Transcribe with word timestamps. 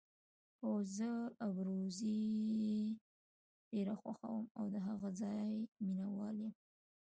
هو، 0.61 0.73
زه 0.95 1.11
ابروزي 1.47 2.21
ډېره 3.71 3.93
خوښوم 4.01 4.43
او 4.57 4.65
د 4.73 4.77
هغه 4.87 5.09
ځای 5.21 5.51
مینه 5.83 6.07
وال 6.17 6.37
یم. 6.45 6.53